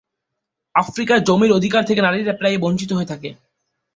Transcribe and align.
আফ্রিকায় 0.75 1.21
জমির 1.21 1.51
অধিকার 1.51 1.83
থেকে 1.85 2.01
নারীরা 2.01 2.33
প্রায়ই 2.33 2.63
বঞ্চিত 2.63 2.89
হয়ে 2.93 3.05
থাকে। 3.05 3.29